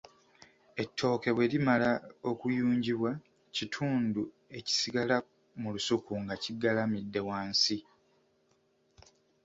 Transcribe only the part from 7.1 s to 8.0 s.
wansi?